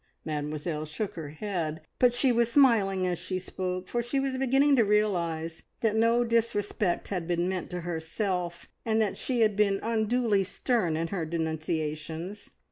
[0.25, 4.75] Mademoiselle shook her head, but she was smiling as she spoke, for she was beginning
[4.75, 9.79] to realise that no disrespect had been meant to herself, and that she had been
[9.83, 12.49] unduly stern in her denunciations.